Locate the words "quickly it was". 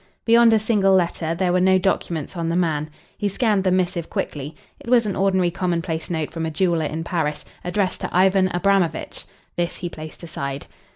4.09-5.05